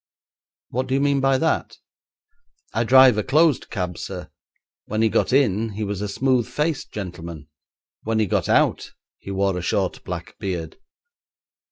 [0.69, 1.77] 'What do you mean by that?'
[2.73, 4.31] 'I drive a closed cab, sir.
[4.85, 7.49] When he got in he was a smooth faced gentleman;
[8.01, 10.79] when he got out he wore a short black beard.'